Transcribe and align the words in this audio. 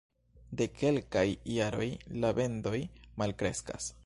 De 0.61 0.67
kelkaj 0.79 1.25
jaroj 1.57 1.89
la 2.25 2.35
vendoj 2.41 2.77
malkreskas. 3.23 3.97